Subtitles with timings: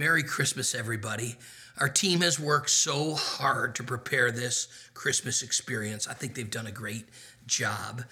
[0.00, 1.36] Merry Christmas, everybody.
[1.76, 6.08] Our team has worked so hard to prepare this Christmas experience.
[6.08, 7.04] I think they've done a great
[7.46, 8.04] job.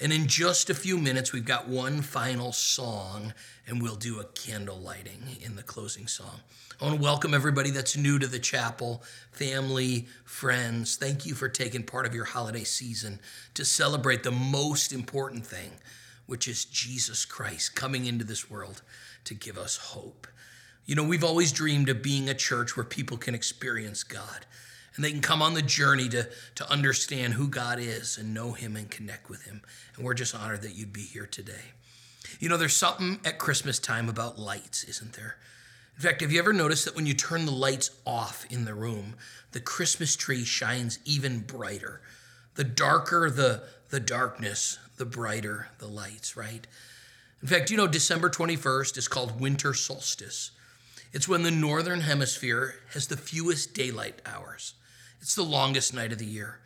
[0.00, 3.32] And in just a few minutes, we've got one final song,
[3.64, 6.40] and we'll do a candle lighting in the closing song.
[6.80, 10.96] I want to welcome everybody that's new to the chapel, family, friends.
[10.96, 13.20] Thank you for taking part of your holiday season
[13.54, 15.70] to celebrate the most important thing,
[16.26, 18.82] which is Jesus Christ coming into this world
[19.22, 20.26] to give us hope.
[20.86, 24.46] You know, we've always dreamed of being a church where people can experience God
[24.94, 28.52] and they can come on the journey to, to understand who God is and know
[28.52, 29.62] Him and connect with Him.
[29.94, 31.72] And we're just honored that you'd be here today.
[32.40, 35.36] You know, there's something at Christmas time about lights, isn't there?
[35.96, 38.74] In fact, have you ever noticed that when you turn the lights off in the
[38.74, 39.14] room,
[39.52, 42.00] the Christmas tree shines even brighter?
[42.54, 46.66] The darker the, the darkness, the brighter the lights, right?
[47.42, 50.52] In fact, you know, December 21st is called winter solstice.
[51.16, 54.74] It's when the northern hemisphere has the fewest daylight hours.
[55.22, 56.58] It's the longest night of the year.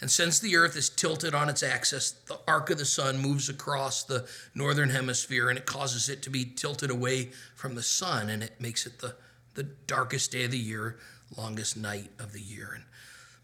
[0.00, 3.50] And since the Earth is tilted on its axis, the arc of the sun moves
[3.50, 8.30] across the northern hemisphere and it causes it to be tilted away from the sun
[8.30, 9.14] and it makes it the,
[9.56, 10.96] the darkest day of the year,
[11.36, 12.70] longest night of the year.
[12.74, 12.84] And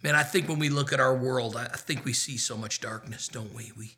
[0.03, 2.81] man, I think when we look at our world, I think we see so much
[2.81, 3.71] darkness, don't we?
[3.77, 3.97] We,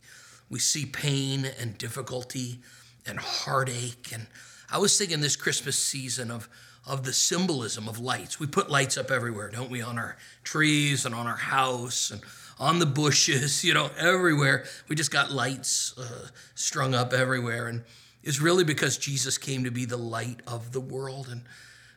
[0.49, 2.59] we see pain and difficulty
[3.07, 4.27] and heartache and
[4.71, 6.49] I was thinking this Christmas season of
[6.87, 8.41] of the symbolism of lights.
[8.41, 9.83] We put lights up everywhere, don't we?
[9.83, 12.23] On our trees and on our house and
[12.59, 14.65] on the bushes, you know, everywhere.
[14.89, 17.69] We just got lights uh, strung up everywhere.
[17.69, 17.85] And
[18.23, 21.29] it's really because Jesus came to be the light of the world.
[21.31, 21.43] And,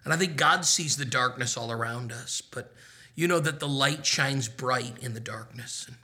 [0.04, 2.74] and I think God sees the darkness all around us, but
[3.16, 5.86] you know that the light shines bright in the darkness.
[5.88, 5.98] And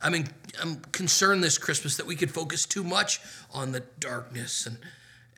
[0.00, 0.28] I mean,
[0.60, 3.20] I'm concerned this Christmas that we could focus too much
[3.52, 4.78] on the darkness and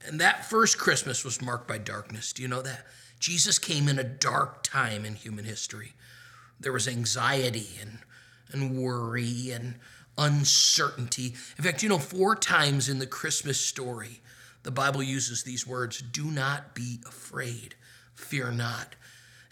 [0.07, 2.33] and that first Christmas was marked by darkness.
[2.33, 2.87] Do you know that?
[3.19, 5.93] Jesus came in a dark time in human history.
[6.59, 7.99] There was anxiety and,
[8.51, 9.77] and worry and
[10.19, 11.35] uncertainty.
[11.57, 14.21] In fact, you know, four times in the Christmas story,
[14.63, 17.75] the Bible uses these words do not be afraid,
[18.15, 18.95] fear not.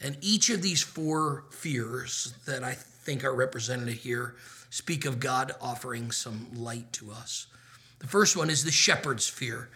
[0.01, 4.37] And each of these four fears that I think are represented here
[4.71, 7.47] speak of God offering some light to us.
[7.99, 9.69] The first one is the shepherd's fear.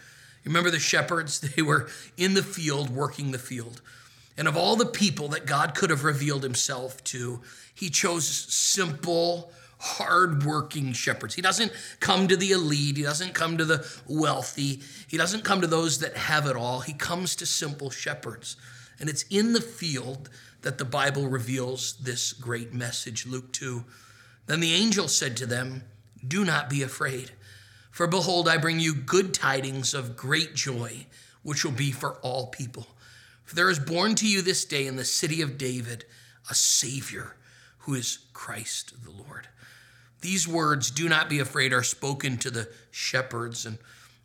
[0.44, 1.40] Remember the shepherds?
[1.56, 3.80] They were in the field working the field.
[4.36, 7.40] And of all the people that God could have revealed himself to,
[7.72, 11.34] he chose simple, hardworking shepherds.
[11.34, 15.60] He doesn't come to the elite, he doesn't come to the wealthy, he doesn't come
[15.60, 16.80] to those that have it all.
[16.80, 18.56] He comes to simple shepherds.
[18.98, 20.30] And it's in the field
[20.62, 23.84] that the Bible reveals this great message, Luke 2.
[24.46, 25.84] Then the angel said to them,
[26.26, 27.32] Do not be afraid.
[27.94, 31.06] For behold, I bring you good tidings of great joy,
[31.44, 32.88] which will be for all people.
[33.44, 36.04] For there is born to you this day in the city of David
[36.50, 37.36] a Savior
[37.78, 39.46] who is Christ the Lord.
[40.22, 43.78] These words, do not be afraid, are spoken to the shepherds, and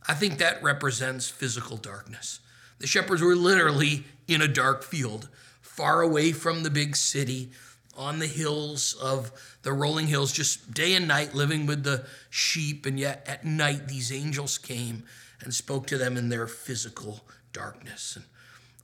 [0.08, 2.40] I think that represents physical darkness.
[2.80, 5.30] The shepherds were literally in a dark field,
[5.62, 7.52] far away from the big city
[8.00, 12.86] on the hills of the rolling hills, just day and night living with the sheep.
[12.86, 15.04] And yet at night, these angels came
[15.42, 17.22] and spoke to them in their physical
[17.54, 18.16] darkness.
[18.16, 18.26] And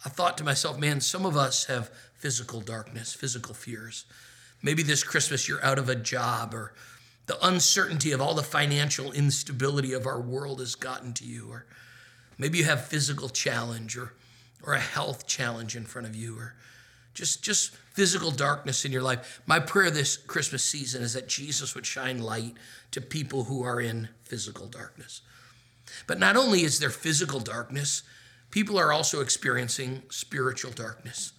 [0.03, 4.05] I thought to myself, man, some of us have physical darkness, physical fears.
[4.61, 6.73] Maybe this Christmas you're out of a job or
[7.27, 11.65] the uncertainty of all the financial instability of our world has gotten to you or
[12.37, 14.13] maybe you have physical challenge or
[14.63, 16.55] or a health challenge in front of you or
[17.15, 19.41] just just physical darkness in your life.
[19.47, 22.53] My prayer this Christmas season is that Jesus would shine light
[22.91, 25.21] to people who are in physical darkness.
[26.07, 28.03] But not only is there physical darkness,
[28.51, 31.31] people are also experiencing spiritual darkness.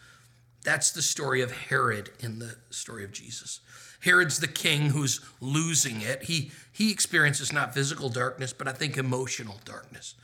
[0.64, 3.60] That's the story of Herod in the story of Jesus.
[4.00, 6.24] Herod's the king who's losing it.
[6.24, 10.14] He, he experiences not physical darkness, but I think emotional darkness.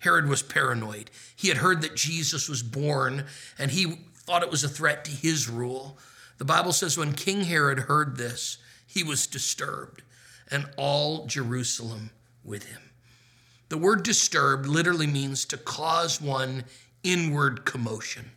[0.00, 1.10] Herod was paranoid.
[1.34, 3.24] He had heard that Jesus was born,
[3.58, 5.98] and he thought it was a threat to his rule.
[6.38, 10.02] The Bible says when King Herod heard this, he was disturbed,
[10.50, 12.10] and all Jerusalem
[12.44, 12.82] with him.
[13.68, 16.64] The word disturbed literally means to cause one
[17.02, 18.30] inward commotion,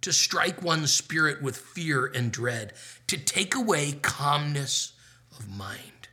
[0.00, 2.72] to strike one's spirit with fear and dread,
[3.06, 4.92] to take away calmness
[5.38, 6.08] of mind.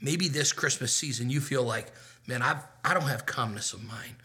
[0.00, 1.92] Maybe this Christmas season you feel like,
[2.26, 4.16] man, I've, I don't have calmness of mind.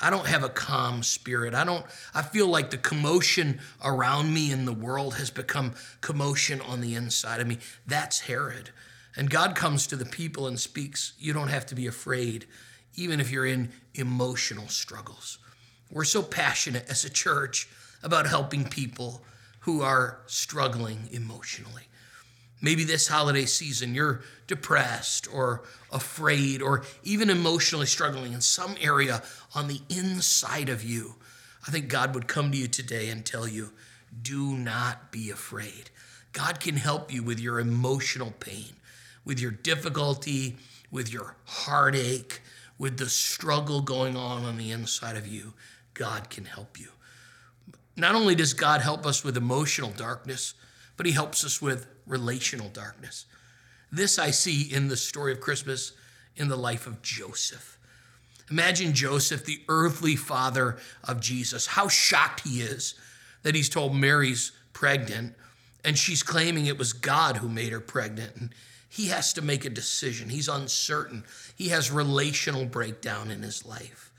[0.00, 1.54] I don't have a calm spirit.
[1.54, 6.60] I don't I feel like the commotion around me in the world has become commotion
[6.60, 7.58] on the inside of me.
[7.86, 8.70] That's Herod.
[9.16, 12.46] And God comes to the people and speaks, you don't have to be afraid
[12.96, 15.38] even if you're in emotional struggles.
[15.90, 17.68] We're so passionate as a church
[18.02, 19.22] about helping people
[19.60, 21.84] who are struggling emotionally.
[22.64, 29.22] Maybe this holiday season you're depressed or afraid or even emotionally struggling in some area
[29.54, 31.16] on the inside of you.
[31.68, 33.72] I think God would come to you today and tell you,
[34.22, 35.90] do not be afraid.
[36.32, 38.72] God can help you with your emotional pain,
[39.26, 40.56] with your difficulty,
[40.90, 42.40] with your heartache,
[42.78, 45.52] with the struggle going on on the inside of you.
[45.92, 46.88] God can help you.
[47.94, 50.54] Not only does God help us with emotional darkness,
[50.96, 53.26] but He helps us with relational darkness.
[53.90, 55.92] This I see in the story of Christmas
[56.36, 57.78] in the life of Joseph.
[58.50, 62.94] Imagine Joseph, the earthly father of Jesus, how shocked he is
[63.42, 65.34] that he's told Mary's pregnant
[65.84, 68.34] and she's claiming it was God who made her pregnant.
[68.36, 68.50] And
[68.88, 70.30] he has to make a decision.
[70.30, 71.24] He's uncertain.
[71.54, 74.10] He has relational breakdown in his life.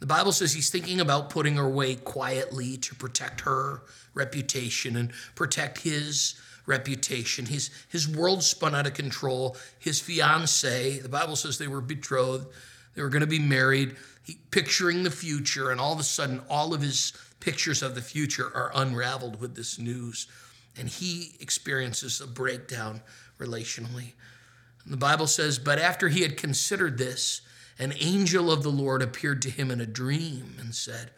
[0.00, 3.82] The Bible says he's thinking about putting her away quietly to protect her
[4.14, 6.34] reputation and protect his
[6.66, 7.46] reputation.
[7.46, 9.56] His, his world spun out of control.
[9.78, 12.46] His fiance, the Bible says they were betrothed,
[12.94, 16.42] they were going to be married, he, picturing the future, and all of a sudden,
[16.48, 20.26] all of his pictures of the future are unraveled with this news.
[20.78, 23.02] And he experiences a breakdown
[23.38, 24.12] relationally.
[24.84, 27.42] And the Bible says, But after he had considered this,
[27.78, 31.10] an angel of the Lord appeared to him in a dream and said,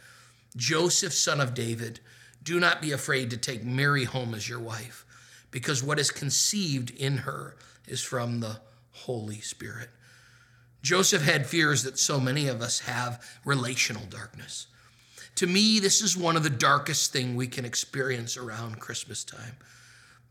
[0.57, 2.01] Joseph, son of David,
[2.43, 5.05] do not be afraid to take Mary home as your wife,
[5.55, 7.55] because what is conceived in her
[7.87, 8.59] is from the
[8.91, 9.89] Holy Spirit.
[10.83, 14.67] Joseph had fears that so many of us have relational darkness.
[15.37, 19.55] To me, this is one of the darkest thing we can experience around Christmas time.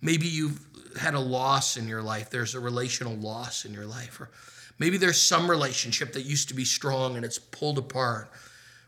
[0.01, 0.59] Maybe you've
[0.99, 2.29] had a loss in your life.
[2.29, 4.19] There's a relational loss in your life.
[4.19, 4.29] Or
[4.77, 8.29] maybe there's some relationship that used to be strong and it's pulled apart.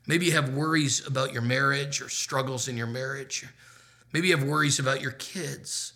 [0.05, 3.45] Maybe you have worries about your marriage or struggles in your marriage.
[4.11, 5.93] Maybe you have worries about your kids.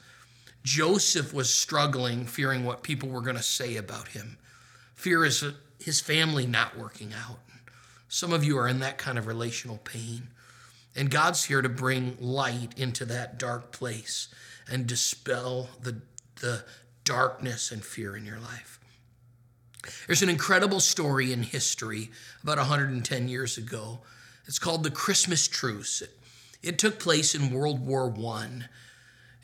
[0.63, 4.37] Joseph was struggling, fearing what people were going to say about him.
[4.93, 5.45] Fear is
[5.79, 7.39] his family not working out.
[8.07, 10.29] Some of you are in that kind of relational pain.
[10.95, 14.27] And God's here to bring light into that dark place
[14.69, 16.01] and dispel the,
[16.41, 16.65] the
[17.03, 18.79] darkness and fear in your life.
[20.07, 22.11] There's an incredible story in history
[22.43, 23.99] about 110 years ago.
[24.45, 26.01] It's called the Christmas Truce.
[26.01, 26.19] It,
[26.61, 28.65] it took place in World War I.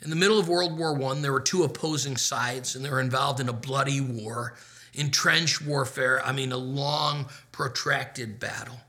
[0.06, 3.02] In the middle of World War I, there were two opposing sides, and they were
[3.02, 4.54] involved in a bloody war
[4.94, 6.24] in trench warfare.
[6.24, 8.82] I mean, a long, protracted battle.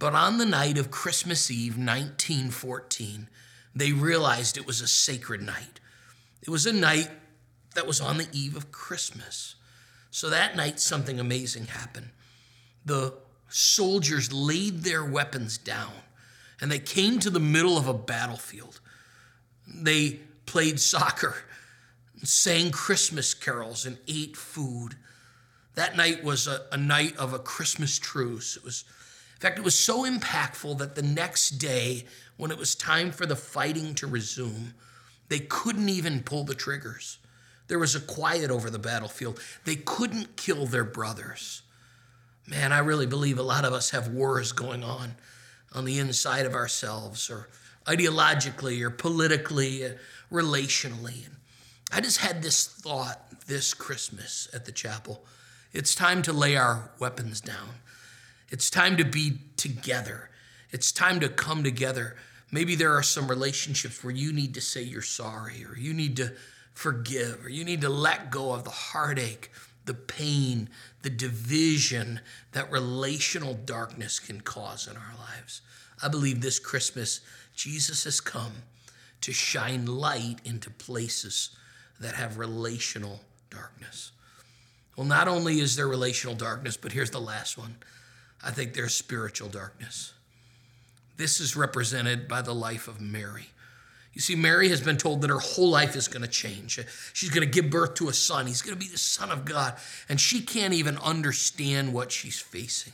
[0.00, 3.28] But on the night of Christmas Eve, 1914,
[3.72, 5.78] they realized it was a sacred night.
[6.42, 7.08] It was a night
[7.76, 9.54] that was on the eve of Christmas.
[10.10, 12.10] So that night, something amazing happened.
[12.84, 13.14] The
[13.48, 15.92] soldiers laid their weapons down
[16.60, 18.80] and they came to the middle of a battlefield.
[19.72, 21.36] They played soccer,
[22.22, 24.96] sang Christmas carols, and ate food.
[25.74, 28.56] That night was a, a night of a Christmas truce.
[28.56, 28.84] It was,
[29.36, 32.04] in fact, it was so impactful that the next day,
[32.36, 34.74] when it was time for the fighting to resume,
[35.28, 37.18] they couldn't even pull the triggers.
[37.68, 39.40] There was a quiet over the battlefield.
[39.64, 41.62] They couldn't kill their brothers.
[42.46, 45.14] Man, I really believe a lot of us have wars going on
[45.72, 47.48] on the inside of ourselves, or
[47.86, 49.90] ideologically, or politically, uh,
[50.30, 51.26] relationally.
[51.26, 51.36] And
[51.92, 55.24] I just had this thought this Christmas at the chapel.
[55.72, 57.76] It's time to lay our weapons down.
[58.50, 60.30] It's time to be together.
[60.70, 62.16] It's time to come together.
[62.50, 66.16] Maybe there are some relationships where you need to say you're sorry, or you need
[66.18, 66.32] to
[66.74, 69.50] forgive, or you need to let go of the heartache,
[69.86, 70.68] the pain,
[71.02, 72.20] the division
[72.52, 75.62] that relational darkness can cause in our lives.
[76.02, 77.20] I believe this Christmas,
[77.54, 78.52] Jesus has come
[79.20, 81.50] to shine light into places
[82.00, 84.12] that have relational darkness.
[84.96, 87.76] Well, not only is there relational darkness, but here's the last one
[88.44, 90.12] I think there's spiritual darkness.
[91.16, 93.46] This is represented by the life of Mary.
[94.12, 96.78] You see, Mary has been told that her whole life is going to change.
[97.14, 98.46] She's going to give birth to a son.
[98.46, 99.74] He's going to be the Son of God.
[100.08, 102.92] And she can't even understand what she's facing.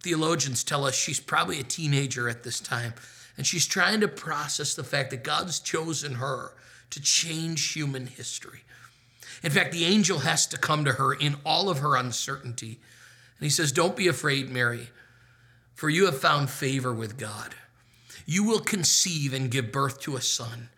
[0.00, 2.92] Theologians tell us she's probably a teenager at this time.
[3.36, 6.52] And she's trying to process the fact that God's chosen her
[6.90, 8.60] to change human history.
[9.42, 12.78] In fact, the angel has to come to her in all of her uncertainty.
[13.38, 14.90] And he says, Don't be afraid, Mary,
[15.74, 17.54] for you have found favor with God.
[18.26, 20.68] You will conceive and give birth to a son,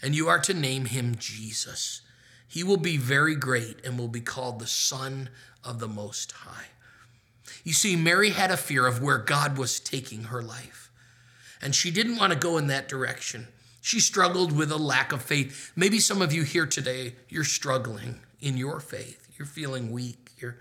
[0.00, 2.02] and you are to name him Jesus.
[2.46, 5.30] He will be very great and will be called the Son
[5.64, 6.66] of the Most High.
[7.64, 10.81] You see, Mary had a fear of where God was taking her life,
[11.62, 13.48] and she didn't want to go in that direction.
[13.80, 15.72] She struggled with a lack of faith.
[15.74, 19.28] Maybe some of you here today, you're struggling in your faith.
[19.38, 20.30] You're feeling weak.
[20.38, 20.58] You're,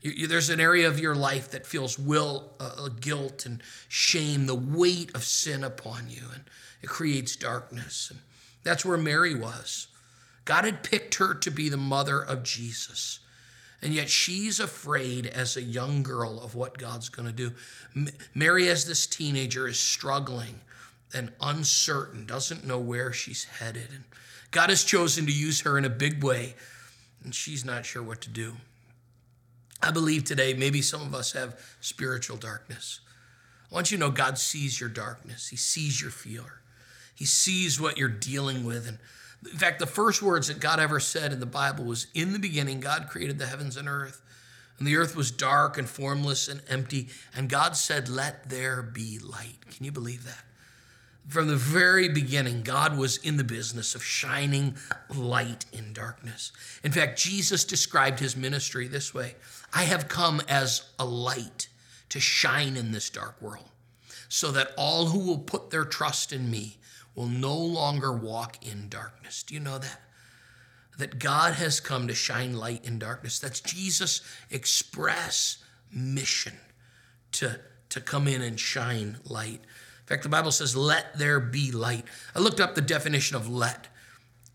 [0.00, 4.54] you, there's an area of your life that feels will, uh, guilt, and shame, the
[4.54, 6.44] weight of sin upon you, and
[6.82, 8.08] it creates darkness.
[8.10, 8.20] And
[8.62, 9.88] that's where Mary was.
[10.44, 13.20] God had picked her to be the mother of Jesus.
[13.82, 17.52] And yet she's afraid as a young girl of what God's going to do.
[18.32, 20.60] Mary, as this teenager, is struggling
[21.12, 23.88] and uncertain, doesn't know where she's headed.
[23.92, 24.04] And
[24.52, 26.54] God has chosen to use her in a big way,
[27.24, 28.54] and she's not sure what to do.
[29.82, 33.00] I believe today maybe some of us have spiritual darkness.
[33.70, 36.60] I want you to know God sees your darkness, He sees your fear,
[37.14, 38.86] He sees what you're dealing with.
[38.86, 38.98] And
[39.50, 42.38] in fact, the first words that God ever said in the Bible was In the
[42.38, 44.22] beginning, God created the heavens and earth.
[44.78, 47.08] And the earth was dark and formless and empty.
[47.34, 49.58] And God said, Let there be light.
[49.70, 50.44] Can you believe that?
[51.28, 54.74] From the very beginning, God was in the business of shining
[55.14, 56.50] light in darkness.
[56.82, 59.36] In fact, Jesus described his ministry this way
[59.72, 61.68] I have come as a light
[62.08, 63.70] to shine in this dark world,
[64.28, 66.76] so that all who will put their trust in me
[67.14, 69.42] will no longer walk in darkness.
[69.42, 70.00] Do you know that?
[70.98, 73.38] That God has come to shine light in darkness.
[73.38, 76.54] That's Jesus' express mission
[77.32, 79.60] to, to come in and shine light.
[79.60, 82.04] In fact, the Bible says, let there be light.
[82.34, 83.88] I looked up the definition of let.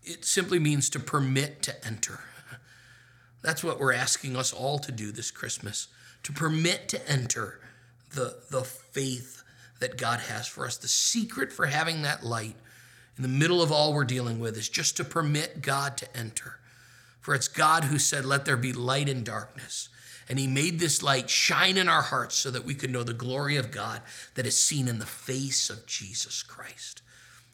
[0.02, 2.20] It simply means to permit to enter.
[3.42, 5.88] That's what we're asking us all to do this Christmas
[6.24, 7.60] to permit to enter
[8.14, 9.42] the, the faith
[9.78, 10.76] that God has for us.
[10.76, 12.56] The secret for having that light
[13.16, 16.58] in the middle of all we're dealing with is just to permit God to enter.
[17.20, 19.88] For it's God who said, Let there be light in darkness.
[20.28, 23.14] And He made this light shine in our hearts so that we could know the
[23.14, 24.02] glory of God
[24.34, 27.02] that is seen in the face of Jesus Christ.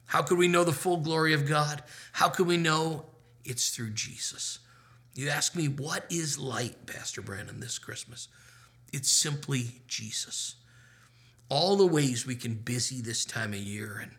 [0.06, 1.82] How could we know the full glory of God?
[2.12, 3.06] How could we know
[3.44, 4.58] it's through Jesus?
[5.14, 8.28] You ask me, what is light, Pastor Brandon, this Christmas?
[8.92, 10.56] It's simply Jesus
[11.48, 14.12] all the ways we can busy this time of year and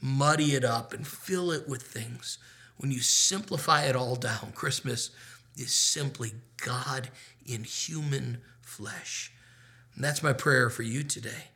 [0.00, 2.38] muddy it up and fill it with things.
[2.76, 5.10] When you simplify it all down, Christmas
[5.56, 6.32] is simply
[6.64, 7.10] God
[7.44, 9.32] in human flesh.
[9.94, 11.48] And that's my prayer for you today.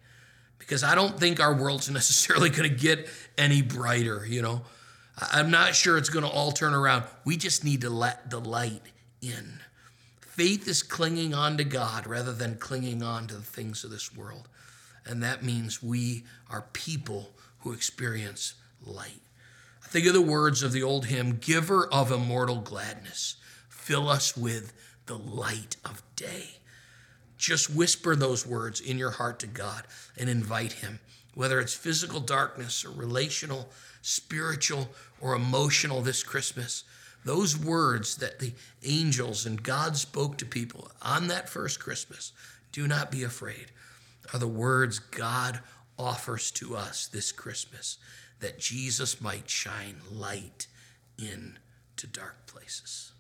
[0.59, 4.63] Because I don't think our world's necessarily going to get any brighter, you know.
[5.31, 7.05] I'm not sure it's going to all turn around.
[7.25, 8.83] We just need to let the light
[9.21, 9.61] in.
[10.21, 14.17] Faith is clinging on to God rather than clinging on to the things of this
[14.17, 14.49] world
[15.07, 17.31] and that means we are people
[17.61, 18.55] who experience
[18.85, 19.21] light.
[19.85, 23.37] I think of the words of the old hymn Giver of immortal gladness,
[23.69, 24.73] fill us with
[25.07, 26.59] the light of day.
[27.37, 29.83] Just whisper those words in your heart to God
[30.17, 31.01] and invite Him,
[31.35, 33.69] whether it's physical darkness or relational,
[34.01, 34.91] spiritual,
[35.21, 36.85] or emotional this Christmas.
[37.25, 38.53] Those words that the
[38.85, 42.33] angels and God spoke to people on that first Christmas
[42.71, 43.67] do not be afraid
[44.33, 45.61] are the words God
[45.99, 47.99] offers to us this Christmas
[48.41, 50.67] that Jesus might shine light
[51.19, 53.12] into dark places.